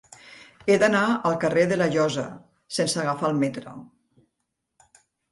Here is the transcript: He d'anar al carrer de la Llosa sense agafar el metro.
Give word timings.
He 0.67 0.75
d'anar 0.83 1.01
al 1.29 1.35
carrer 1.43 1.65
de 1.71 1.75
la 1.81 1.87
Llosa 1.95 2.23
sense 2.77 2.99
agafar 3.03 3.29
el 3.29 3.37
metro. 3.43 3.75